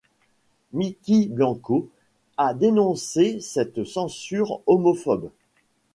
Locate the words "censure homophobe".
3.83-5.29